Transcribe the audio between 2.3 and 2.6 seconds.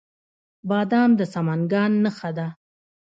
ده.